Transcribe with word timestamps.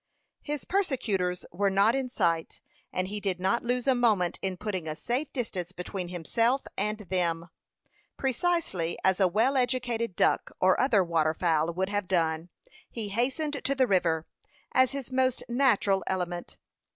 His 0.41 0.65
persecutors 0.65 1.45
were 1.51 1.69
not 1.69 1.93
in 1.93 2.09
sight, 2.09 2.59
and 2.91 3.07
he 3.07 3.19
did 3.19 3.39
not 3.39 3.61
lose 3.61 3.85
a 3.85 3.93
moment 3.93 4.39
in 4.41 4.57
putting 4.57 4.87
a 4.87 4.95
safe 4.95 5.31
distance 5.31 5.71
between 5.73 6.07
himself 6.07 6.63
and 6.75 6.97
them. 6.97 7.49
Precisely 8.17 8.97
as 9.03 9.19
a 9.19 9.27
well 9.27 9.55
educated 9.55 10.15
duck 10.15 10.51
or 10.59 10.79
other 10.79 11.03
water 11.03 11.35
fowl 11.35 11.71
would 11.75 11.89
have 11.89 12.07
done, 12.07 12.49
he 12.89 13.09
hastened 13.09 13.63
to 13.63 13.75
the 13.75 13.85
river, 13.85 14.25
as 14.71 14.91
his 14.91 15.11
most 15.11 15.43
natural 15.47 16.03
element. 16.07 16.57